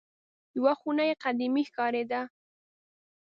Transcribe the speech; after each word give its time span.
یوه 0.57 0.73
خونه 0.79 1.03
یې 1.09 1.15
قدیمه 1.23 1.61
ښکارېدله. 1.69 2.21